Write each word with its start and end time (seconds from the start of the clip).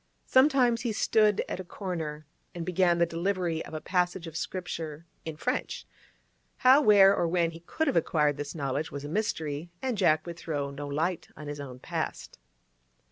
Sometimes 0.25 0.81
he 0.81 0.91
stood 0.93 1.45
at 1.47 1.59
a 1.59 1.63
corner 1.63 2.25
and 2.55 2.65
began 2.65 2.97
the 2.97 3.05
delivery 3.05 3.63
of 3.63 3.75
a 3.75 3.79
passage 3.79 4.25
of 4.25 4.35
Scripture 4.35 5.05
in 5.25 5.37
French; 5.37 5.85
how, 6.65 6.81
where, 6.81 7.15
or 7.15 7.27
when 7.27 7.51
he 7.51 7.59
could 7.59 7.85
have 7.85 7.95
acquired 7.95 8.35
this 8.37 8.55
knowledge 8.55 8.91
was 8.91 9.05
a 9.05 9.07
mystery, 9.07 9.69
and 9.79 9.99
Jack 9.99 10.25
would 10.25 10.37
throw 10.39 10.71
no 10.71 10.87
light 10.87 11.27
on 11.37 11.47
his 11.47 11.59
own 11.59 11.77
past. 11.77 12.39